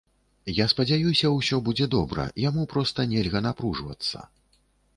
Я 0.59 0.65
спадзяюся, 0.71 1.31
будзе 1.67 1.83
ўсё 1.85 1.89
добра, 1.97 2.25
яму 2.47 2.65
проста 2.73 3.07
нельга 3.15 3.39
напружвацца. 3.51 4.27